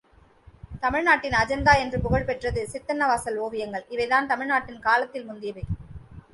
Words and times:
தமிழ்நாட்டின் 0.83 1.35
அஜந்தா 1.41 1.73
என்று 1.83 1.97
புகழ் 2.05 2.25
பெற்றது 2.29 2.63
சித்தன்னவாசல் 2.73 3.39
ஓவியங்கள், 3.45 3.87
இவைதான் 3.95 4.31
தமிழ்நாட்டில் 4.33 4.85
காலத்தால் 4.89 5.29
முந்தியவை. 5.31 5.65